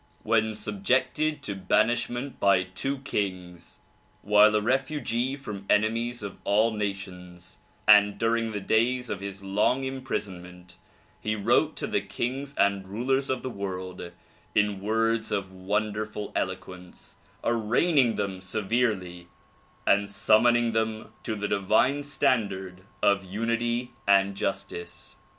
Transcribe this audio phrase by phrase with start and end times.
[0.23, 3.77] When subjected to banishment by two kings,
[4.23, 9.83] while a refugee from enemies of all nations and during the days of his long
[9.83, 10.79] imprisonment
[11.19, 14.11] he wrote to the kings and rulers of the world
[14.55, 19.27] in words of wonderful eloquence arraigning them severely
[19.85, 25.17] and summoning them to the divine standard of unity and justice.